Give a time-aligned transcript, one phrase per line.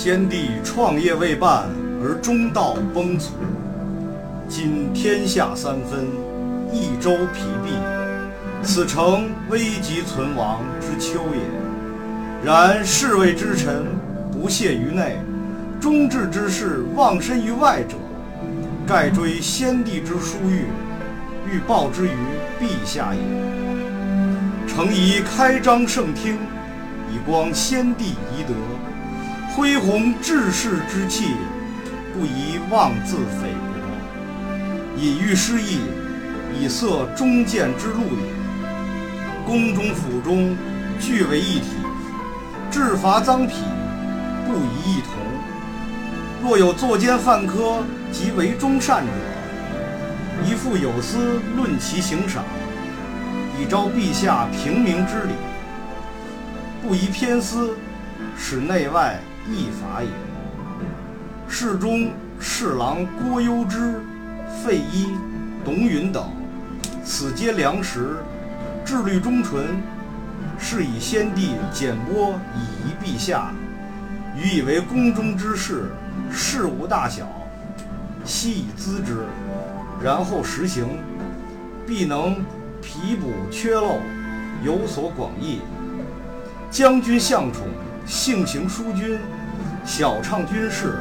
[0.00, 1.68] 先帝创业未半
[2.00, 3.30] 而中道崩殂，
[4.48, 6.06] 今天下三分，
[6.72, 7.72] 益州疲弊，
[8.62, 12.46] 此诚危急存亡之秋也。
[12.46, 13.86] 然侍卫之臣
[14.30, 15.16] 不懈于内，
[15.80, 17.96] 忠志之士忘身于外者，
[18.86, 20.66] 盖追先帝之殊遇，
[21.44, 22.12] 欲报之于
[22.60, 23.20] 陛下也。
[24.68, 26.36] 诚宜开张圣听，
[27.12, 28.54] 以光先帝遗德。
[29.58, 31.34] 恢弘志士之气，
[32.14, 35.80] 不宜妄自菲薄；隐喻失意，
[36.56, 39.44] 以塞忠谏之路也。
[39.44, 40.56] 宫中府中，
[41.00, 41.70] 俱为一体，
[42.70, 43.54] 治罚赃匹，
[44.46, 46.48] 不宜异同。
[46.48, 49.10] 若有作奸犯科及为忠善者，
[50.46, 52.44] 宜复有司论其刑赏，
[53.60, 55.32] 以昭陛下平明之理。
[56.80, 57.76] 不宜偏私，
[58.36, 59.18] 使内外。
[59.50, 60.08] 异法也。
[61.48, 64.00] 侍中、侍郎郭攸之、
[64.62, 65.08] 费祎、
[65.64, 66.30] 董允等，
[67.04, 68.16] 此皆良实，
[68.84, 69.64] 志虑忠纯，
[70.58, 73.50] 是以先帝简拨以遗陛下，
[74.36, 75.90] 予以为宫中之事，
[76.30, 77.26] 事无大小，
[78.24, 79.24] 悉以咨之，
[80.02, 80.86] 然后实行，
[81.86, 82.36] 必能
[82.82, 84.00] 皮补缺漏，
[84.62, 85.60] 有所广益。
[86.70, 87.66] 将军向宠，
[88.04, 89.18] 性行淑均。
[89.84, 90.98] 晓畅军事，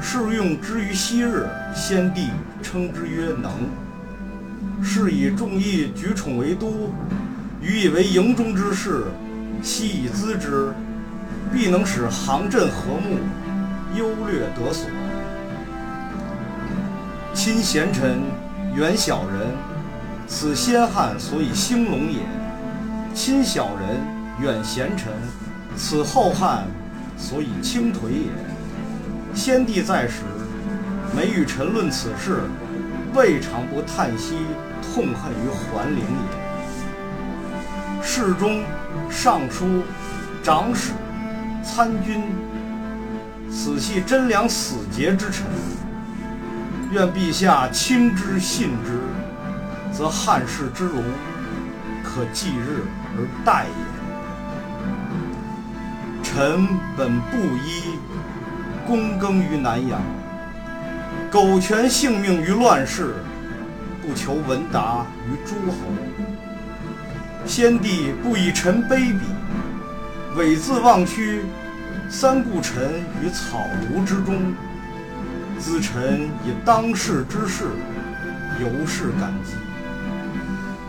[0.00, 2.28] 是用之于昔日，先帝
[2.62, 3.50] 称之曰能。
[4.82, 6.92] 是以众议举宠为都，
[7.60, 9.06] 予以为营中之事，
[9.62, 10.72] 悉以咨之，
[11.52, 13.18] 必能使行阵和睦，
[13.96, 14.88] 优劣得所。
[17.34, 18.20] 亲贤臣，
[18.74, 19.48] 远小人，
[20.26, 22.20] 此先汉所以兴隆也；
[23.14, 24.00] 亲小人，
[24.40, 25.12] 远贤臣，
[25.76, 26.64] 此后汉。
[27.18, 28.30] 所以倾颓也。
[29.34, 30.22] 先帝在时，
[31.14, 32.44] 每与臣论此事，
[33.14, 34.36] 未尝不叹息
[34.80, 36.38] 痛恨于桓灵也。
[38.02, 38.64] 侍中、
[39.10, 39.82] 尚书、
[40.42, 40.92] 长史、
[41.62, 42.22] 参军，
[43.50, 45.44] 此系贞良死节之臣。
[46.90, 48.98] 愿陛下亲之信之，
[49.92, 51.04] 则汉室之隆，
[52.02, 53.97] 可继日而待也。
[56.30, 57.98] 臣本布衣，
[58.86, 59.98] 躬耕于南阳，
[61.30, 63.14] 苟全性命于乱世，
[64.02, 65.78] 不求闻达于诸侯。
[67.46, 69.20] 先帝不以臣卑鄙，
[70.36, 71.46] 猥自忘躯，
[72.10, 74.54] 三顾臣于草庐之中，
[75.58, 77.64] 咨臣以当世之事，
[78.60, 79.54] 由是感激。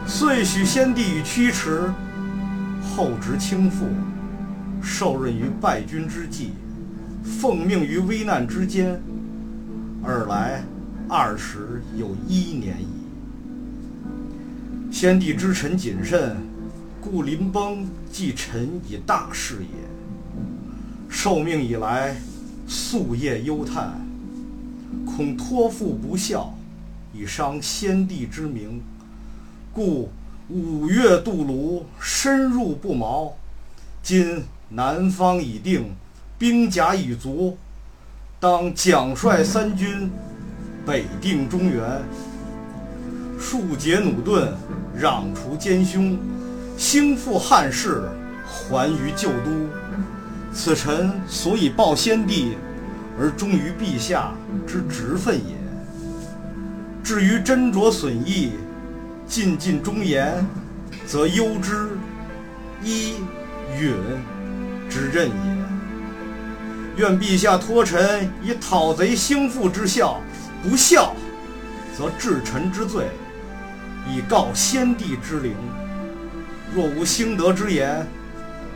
[0.06, 1.90] 遂许先帝以驱驰，
[2.94, 3.86] 后值倾覆。
[4.82, 6.52] 受任于败军之际，
[7.24, 9.00] 奉命于危难之间，
[10.04, 10.64] 尔来
[11.08, 12.88] 二十有一年矣。
[14.92, 16.36] 先帝知臣谨慎，
[17.00, 19.90] 故临崩寄臣以大事也。
[21.08, 22.16] 受命以来，
[22.68, 24.02] 夙夜忧叹，
[25.06, 26.54] 恐托付不效，
[27.14, 28.82] 以伤先帝之明，
[29.74, 30.10] 故
[30.50, 33.36] 五月渡泸，深入不毛。
[34.02, 34.44] 今。
[34.72, 35.96] 南方已定，
[36.38, 37.58] 兵甲已足，
[38.40, 40.12] 当奖率三军，
[40.86, 42.04] 北定中原，
[43.40, 44.54] 庶解弩钝，
[45.02, 46.20] 攘除奸凶，
[46.78, 48.04] 兴复汉室，
[48.46, 49.50] 还于旧都。
[50.54, 52.56] 此臣所以报先帝，
[53.20, 54.34] 而忠于陛下
[54.68, 55.56] 之职分也。
[57.04, 58.52] 至于斟酌损益，
[59.28, 60.46] 尽尽忠言，
[61.08, 61.90] 则攸之、
[62.84, 63.16] 伊、
[63.80, 63.96] 允。
[64.90, 65.34] 之任也。
[66.98, 70.20] 愿陛下托臣以讨贼兴复之效，
[70.62, 71.14] 不效，
[71.98, 73.06] 则治臣之罪，
[74.06, 75.56] 以告先帝之灵。
[76.76, 78.06] 若无兴德之言，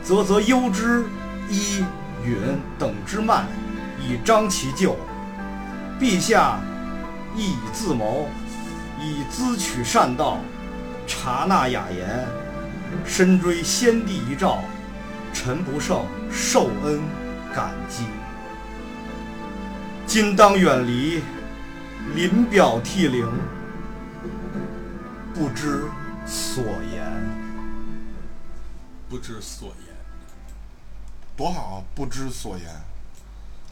[0.02, 1.04] 则则忧之、
[1.50, 1.84] 伊、
[2.24, 2.36] 允
[2.78, 3.46] 等之慢，
[4.00, 4.96] 以彰其咎。
[6.00, 6.58] 陛下
[7.36, 8.28] 亦以自谋，
[9.00, 10.38] 以咨取善道，
[11.06, 12.26] 察纳雅言，
[13.04, 14.64] 深追先帝遗诏。
[15.34, 17.02] 臣不胜受恩
[17.52, 18.04] 感激，
[20.06, 21.20] 今当远离，
[22.14, 23.28] 临表涕零，
[25.34, 25.82] 不知
[26.24, 27.04] 所言。
[29.06, 29.94] 不知所言，
[31.36, 31.84] 多好！
[31.94, 32.66] 不知所言。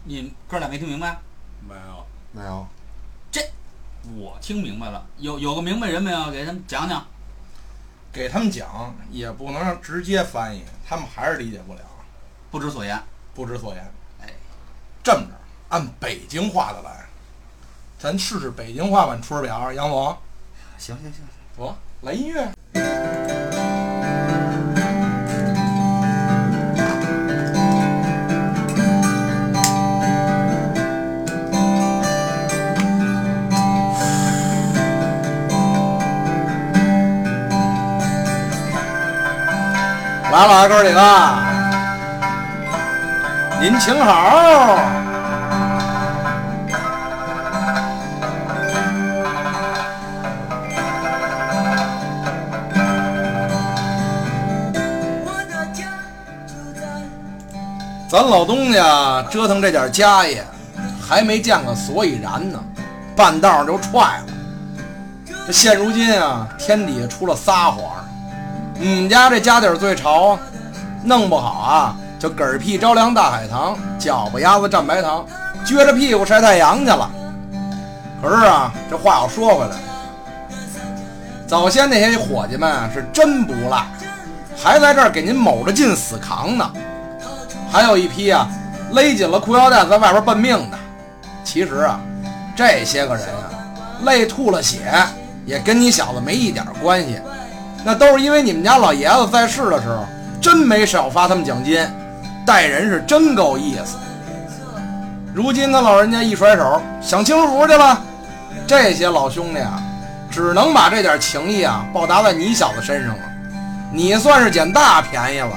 [0.05, 1.19] 你哥俩没听明白？
[1.67, 2.67] 没有，没有。
[3.31, 3.41] 这
[4.15, 5.05] 我听明白了。
[5.19, 6.31] 有有个明白人没有？
[6.31, 7.05] 给他们讲讲。
[8.13, 11.81] 给他们讲也不能直接翻译，他们还是理解不了，
[12.51, 13.03] 不知所言，
[13.35, 13.93] 不知所言。
[14.21, 14.29] 哎，
[15.03, 15.33] 这么着，
[15.71, 17.07] 按北京话的来，
[17.99, 19.59] 咱试试北京话版《出师表》。
[19.73, 20.15] 杨总，
[20.77, 21.25] 行行行，
[21.57, 22.53] 我来音乐。
[40.47, 41.01] 来了，哥儿几个，
[43.61, 44.79] 您请好。
[58.09, 60.45] 咱老东家折腾这点家业，
[61.01, 62.63] 还没见个所以然呢，
[63.17, 64.25] 半道就踹了。
[65.47, 68.02] 这现如今啊，天底下出了撒谎
[68.83, 70.37] 你，们家这家底儿最潮，
[71.05, 75.25] 弄不好啊，就嗝屁着凉大海棠，脚巴丫子蘸白糖，
[75.65, 77.09] 撅着屁股晒太阳去了。
[78.21, 79.77] 可是啊，这话又说回来，
[81.47, 83.87] 早先那些伙计们是真不赖，
[84.61, 86.69] 还在这儿给您卯着劲死扛呢。
[87.71, 88.49] 还有一批啊，
[88.91, 90.79] 勒紧了裤腰带在外边奔命的。
[91.45, 92.01] 其实啊，
[92.57, 93.47] 这些个人啊，
[94.03, 94.93] 累吐了血，
[95.47, 97.21] 也跟你小子没一点关系。
[97.85, 100.07] 那都是因为你们家老爷子在世的时候，
[100.41, 101.87] 真没少发他们奖金，
[102.47, 103.97] 待人是真够意思。
[105.35, 108.01] 如今他老人家一甩手，享清福去了。
[108.67, 109.83] 这些老兄弟啊，
[110.31, 113.23] 只能把这点情谊啊报答在你小子身上了。
[113.91, 115.51] 你算是捡大便宜了。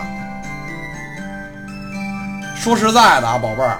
[2.55, 3.77] 说实在的啊，宝贝儿，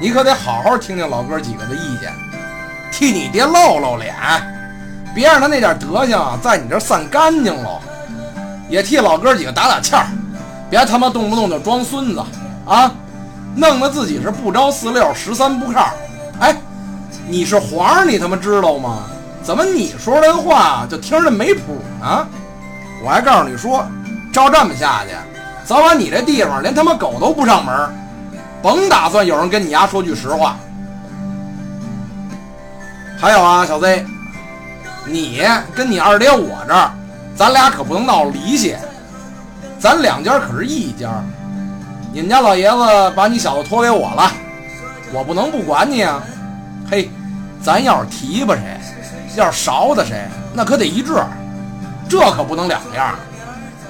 [0.00, 2.12] 你可得好好听听老哥几个的意见，
[2.92, 4.14] 替你爹露露脸，
[5.14, 7.80] 别让他那点德行在你这散干净喽。
[8.68, 10.06] 也替老哥几个打打气儿，
[10.68, 12.22] 别他妈动不动就装孙子
[12.64, 12.92] 啊，
[13.56, 15.90] 弄得自己是不着四六、十三不靠。
[16.38, 16.56] 哎，
[17.26, 19.04] 你是皇上，你他妈知道吗？
[19.42, 22.26] 怎么你说这话就听着没谱呢？
[23.02, 23.84] 我还告诉你说，
[24.32, 25.14] 照这么下去。
[25.64, 27.74] 早晚你这地方连他妈狗都不上门，
[28.62, 30.56] 甭打算有人跟你丫说句实话。
[33.18, 34.04] 还有啊，小 Z，
[35.06, 35.42] 你
[35.74, 36.90] 跟你二爹我这儿，
[37.34, 38.76] 咱俩可不能闹离析，
[39.78, 41.10] 咱两家可是一家。
[42.12, 44.30] 你们家老爷子把你小子托给我了，
[45.12, 46.22] 我不能不管你啊。
[46.90, 47.08] 嘿，
[47.62, 48.80] 咱要是提拔谁，
[49.36, 51.14] 要是勺的谁，那可得一致，
[52.08, 53.14] 这可不能两样。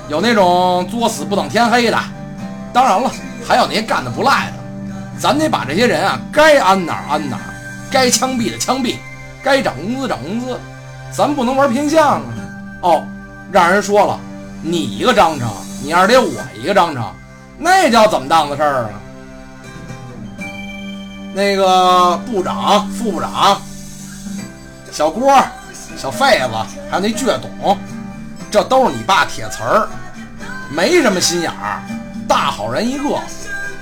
[0.08, 1.98] 有那种作死不等天黑的，
[2.72, 3.10] 当然了，
[3.46, 4.52] 还有那些干的不赖的，
[5.18, 7.42] 咱得把这些人啊，该安哪儿安哪儿，
[7.90, 8.96] 该枪毙的枪毙，
[9.42, 10.60] 该涨工资涨工资，
[11.12, 12.22] 咱不能玩偏向啊。
[12.82, 13.04] 哦，
[13.52, 14.18] 让人说了，
[14.62, 15.48] 你一个章程，
[15.82, 17.04] 你二爹我一个章程，
[17.58, 18.90] 那叫怎么当的事儿啊？
[21.34, 23.60] 那个部长、副部长、
[24.90, 25.32] 小郭、
[25.96, 26.54] 小费子，
[26.90, 27.76] 还有那倔董。
[28.50, 29.88] 这都是你爸铁词儿，
[30.70, 31.82] 没什么心眼儿，
[32.26, 33.04] 大好人一个。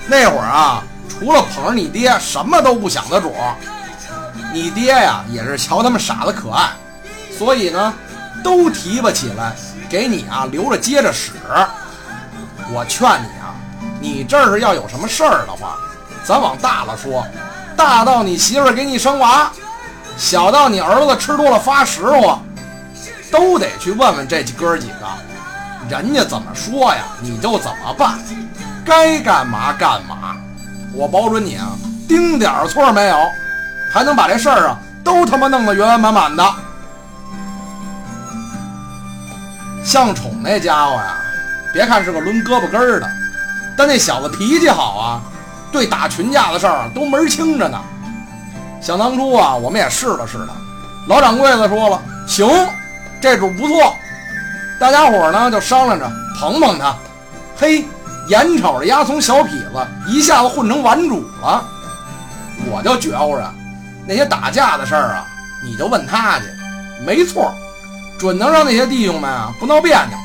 [0.07, 3.55] 那会儿啊，除了捧着你爹，什么都不想的主儿。
[4.53, 6.69] 你爹呀，也是瞧他们傻子可爱，
[7.39, 7.93] 所以呢，
[8.43, 9.55] 都提拔起来，
[9.89, 11.31] 给你啊留着接着使。
[12.69, 13.55] 我劝你啊，
[14.01, 15.77] 你这儿要有什么事儿的话，
[16.25, 17.25] 咱往大了说，
[17.77, 19.49] 大到你媳妇儿给你生娃，
[20.17, 22.37] 小到你儿子吃多了发实乎。
[23.31, 25.07] 都得去问问这哥几个，
[25.87, 28.19] 人家怎么说呀，你就怎么办，
[28.83, 30.35] 该干嘛干嘛。
[30.93, 31.69] 我保准你啊，
[32.05, 33.15] 丁点儿错没有，
[33.93, 36.43] 还能把这事儿啊都他妈弄得圆圆满满的。
[39.89, 41.17] 向宠那家伙呀，
[41.73, 43.09] 别看是个抡胳膊根儿的，
[43.75, 45.21] 但那小子脾气好啊，
[45.71, 47.81] 对打群架的事儿都门清着呢。
[48.79, 50.53] 想当初啊，我们也试了试他，
[51.07, 52.47] 老掌柜的说了，行。
[53.19, 53.95] 这主不错，
[54.79, 56.07] 大家伙呢就商量着
[56.39, 56.95] 捧捧他。
[57.57, 57.83] 嘿，
[58.27, 61.65] 眼瞅着丫从小痞子一下子混成顽主了，
[62.67, 63.53] 我就觉乎着
[64.07, 65.25] 那些打架的事儿啊，
[65.63, 66.45] 你就问他去，
[67.03, 67.51] 没错，
[68.19, 70.17] 准能让那些弟兄们啊不闹别扭。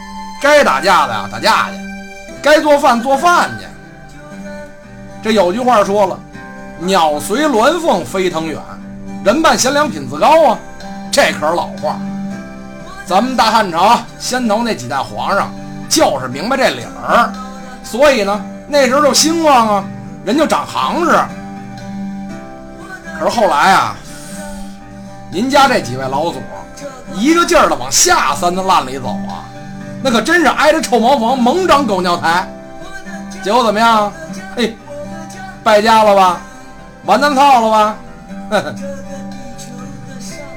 [0.42, 1.78] 该打架的呀打架去，
[2.42, 3.66] 该做饭做饭去。
[5.22, 6.18] 这有句话说了，
[6.80, 8.60] 鸟随鸾凤飞腾远，
[9.24, 10.58] 人伴贤良品自高啊，
[11.10, 11.96] 这可是老话。
[13.06, 15.50] 咱们大汉朝先头那几代皇上
[15.88, 17.32] 就是明白这理儿，
[17.82, 19.84] 所以呢那时候就兴旺啊，
[20.26, 21.18] 人就长行势。
[23.18, 23.94] 可是后来啊，
[25.30, 26.42] 您家这几位老祖
[27.14, 29.45] 一个劲儿的往下三的烂里走啊，
[30.02, 32.49] 那可真是挨着臭茅房猛长狗尿苔。
[33.43, 34.12] 结果怎么样？
[34.57, 34.76] 嘿，
[35.62, 36.40] 败家了吧？
[37.04, 37.97] 完蛋操了吧？
[38.50, 38.75] 呵呵。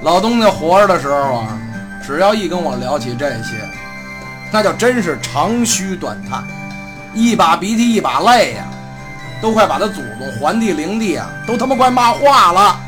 [0.03, 1.59] 老东家活着的时候啊，
[2.05, 3.67] 只要一跟我聊起这些，
[4.51, 6.43] 那就真是长吁短叹，
[7.13, 8.63] 一把鼻涕一把泪呀，
[9.41, 12.79] 都快把他祖宗还地灵地啊，都他妈快骂化了。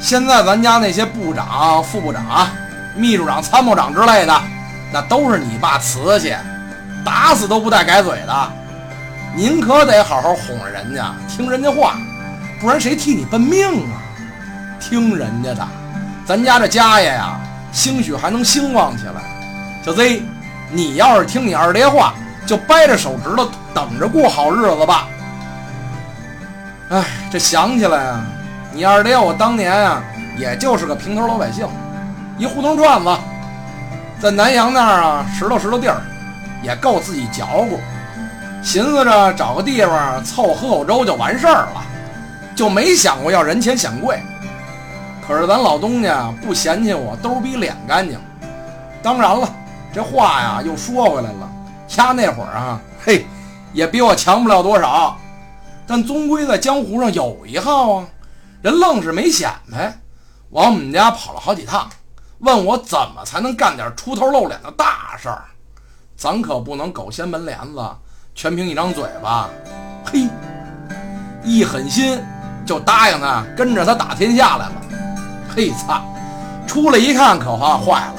[0.00, 2.48] 现在咱家那些部长、副部长、
[2.94, 4.42] 秘书长、参谋长之类的，
[4.92, 6.34] 那都是你爸瓷器，
[7.04, 8.52] 打死都不带改嘴的。
[9.34, 11.96] 您可得好好哄着人家，听人家话，
[12.60, 14.00] 不然谁替你奔命啊？
[14.80, 15.66] 听人家的，
[16.24, 17.38] 咱家这家业呀，
[17.72, 19.20] 兴许还能兴旺起来。
[19.84, 20.22] 小 Z，
[20.70, 22.14] 你要是听你二爹话，
[22.46, 25.08] 就掰着手指头等着过好日子吧。
[26.90, 28.24] 哎，这想起来啊。
[28.78, 30.00] 你二爹我当年啊，
[30.38, 31.66] 也就是个平头老百姓，
[32.38, 33.10] 一胡同串子，
[34.20, 36.00] 在南阳那儿啊，拾掇拾掇地儿，
[36.62, 37.76] 也够自己嚼咕。
[38.62, 41.82] 寻思着找个地方凑喝口粥就完事儿了，
[42.54, 44.22] 就没想过要人前显贵。
[45.26, 48.16] 可是咱老东家不嫌弃我兜比脸干净。
[49.02, 49.48] 当然了，
[49.92, 51.50] 这话呀又说回来了，
[51.88, 53.26] 掐那会儿啊，嘿，
[53.72, 55.16] 也比我强不了多少，
[55.84, 58.04] 但终归在江湖上有一号啊。
[58.60, 59.96] 人愣是没显摆，
[60.50, 61.88] 往我们家跑了好几趟，
[62.40, 65.44] 问我怎么才能干点出头露脸的大事儿。
[66.16, 67.88] 咱可不能狗掀门帘子，
[68.34, 69.48] 全凭一张嘴巴。
[70.04, 70.28] 嘿，
[71.44, 72.20] 一狠心
[72.66, 74.72] 就答应他跟着他打天下来了。
[75.54, 76.02] 嘿操！
[76.66, 78.14] 出来一看可怕坏了，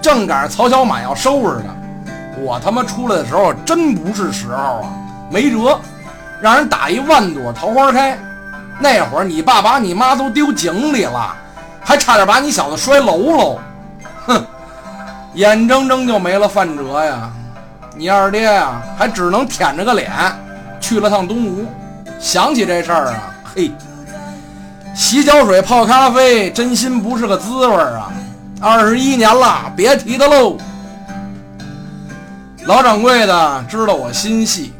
[0.00, 2.40] 正赶上曹小满要收拾他。
[2.40, 4.88] 我他妈出来的时候真不是时候啊，
[5.30, 5.78] 没辙，
[6.40, 8.18] 让人打一万朵桃花开。
[8.78, 11.34] 那会儿你爸把你妈都丢井里了，
[11.82, 13.58] 还差点把你小子摔楼喽！
[14.26, 14.44] 哼，
[15.34, 17.30] 眼睁睁就没了范哲呀！
[17.96, 20.12] 你二爹呀，还只能舔着个脸
[20.78, 21.66] 去了趟东吴。
[22.20, 23.72] 想起这事儿啊，嘿，
[24.94, 28.12] 洗脚水泡咖啡，真心不是个滋味啊！
[28.60, 30.58] 二十一年了，别提他喽。
[32.64, 34.74] 老掌柜的知道我心细。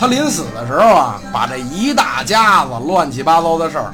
[0.00, 3.92] 他临死的时候啊，把这一大家子乱七八糟的事儿，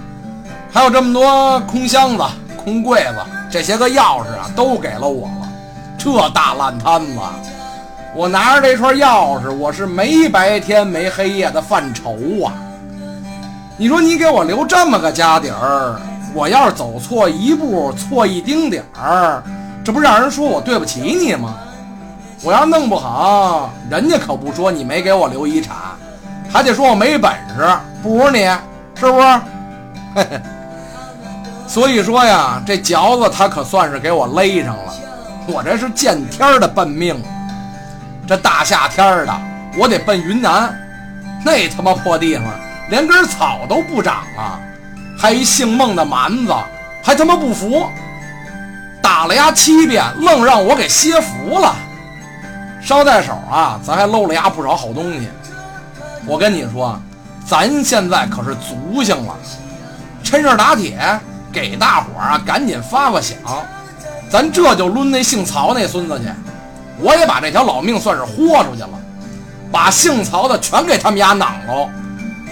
[0.73, 2.23] 还有这么多空箱子、
[2.57, 3.17] 空柜子，
[3.51, 5.49] 这些个钥匙啊，都给了我了。
[5.99, 7.19] 这大烂摊子，
[8.15, 12.13] 我拿着这串钥匙，我是没白天没黑夜的犯愁
[12.45, 12.55] 啊。
[13.77, 16.01] 你说你给我留这么个家底儿，
[16.33, 19.43] 我要是走错一步、错一丁点儿，
[19.85, 21.57] 这不让人说我对不起你吗？
[22.43, 25.75] 我要弄不好，人家可不说你没给我留遗产，
[26.52, 27.66] 还得说我没本事，
[28.02, 28.45] 不如你，
[28.95, 29.40] 是不是？
[30.14, 30.40] 嘿 嘿
[31.66, 34.95] 所以说呀，这嚼子他可算是给我勒上了，
[35.49, 37.21] 我这是见天的奔命。
[38.28, 39.40] 这大夏天的，
[39.76, 40.73] 我得奔云南，
[41.45, 42.45] 那他妈破地方
[42.90, 44.61] 连根草都不长啊，
[45.19, 46.55] 还一姓孟的蛮子，
[47.02, 47.87] 还他妈不服，
[49.02, 51.75] 打了丫七遍，愣让我给歇服了。
[52.87, 55.28] 捎带手啊，咱还搂了丫不少好东西。
[56.25, 56.97] 我跟你说，
[57.45, 59.35] 咱现在可是足性了，
[60.23, 60.97] 趁热打铁，
[61.52, 63.37] 给大伙儿啊赶紧发发响。
[64.31, 66.26] 咱这就抡那姓曹那孙子去，
[67.00, 68.90] 我也把这条老命算是豁出去了，
[69.73, 71.88] 把姓曹的全给他们家囊喽。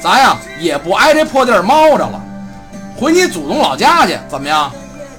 [0.03, 2.21] 咱呀也不挨这破地儿猫着了，
[2.99, 4.69] 回你祖宗老家去，怎么样？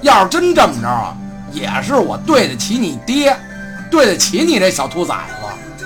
[0.02, 1.16] 要是真这么着啊，
[1.52, 3.34] 也是我对得起你爹。
[3.90, 5.84] 对得起你这小兔崽子！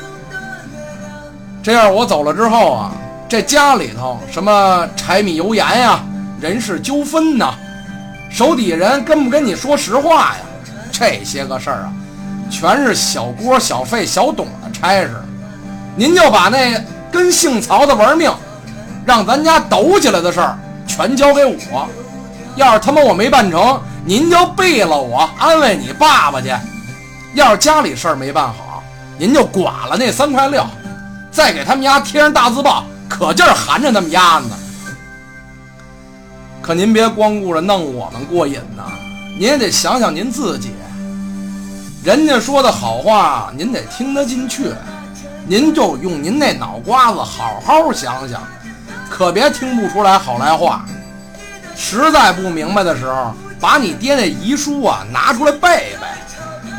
[1.63, 2.93] 这样我走了之后啊，
[3.29, 6.01] 这家里头什么柴米油盐呀、
[6.41, 7.55] 人事纠纷呐，
[8.31, 10.37] 手底下人跟不跟你说实话呀？
[10.91, 11.93] 这些个事儿啊，
[12.51, 15.23] 全是小郭、小费、小董的差事。
[15.97, 18.33] 您就把那跟姓曹的玩命，
[19.05, 21.87] 让咱家抖起来的事儿全交给我。
[22.57, 26.49] 要是他妈我没办成，您就毙了我，安慰你爸爸去。
[27.35, 28.83] 要是家里事儿没办好，
[29.17, 30.69] 您就剐了那三块料，
[31.31, 34.57] 再给他们家贴上大字报，可劲儿含着他们家呢。
[36.61, 38.85] 可您别光顾着弄我们过瘾呐，
[39.39, 40.73] 您也得想想您自己。
[42.03, 44.73] 人家说的好话，您得听得进去。
[45.47, 48.43] 您就用您那脑瓜子好好想想，
[49.09, 50.85] 可别听不出来好赖话。
[51.77, 56.07] 实在不明白的时候，把你爹那遗书啊拿出来背背。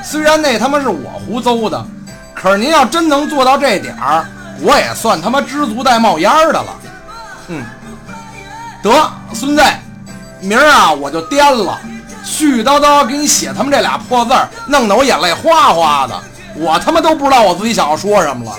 [0.04, 1.86] 虽然那他妈是我胡诌的，
[2.34, 4.26] 可是您要真能做到这点儿，
[4.62, 6.76] 我也算他妈知足带冒烟的了。
[7.48, 7.64] 嗯，
[8.84, 8.92] 得
[9.34, 9.64] 孙子，
[10.40, 11.80] 明儿啊我就颠了，
[12.26, 16.20] 絮絮叨叨给你写他们这俩破字儿，弄得我眼泪哗哗的，
[16.56, 18.52] 我他妈都不知道我自己想要说什么了。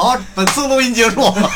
[0.00, 0.16] 好。
[0.34, 1.20] 本次录音结束。
[1.30, 1.48] 不告